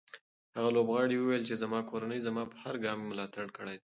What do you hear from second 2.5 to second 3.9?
په هر ګام کې ملاتړ کړی دی.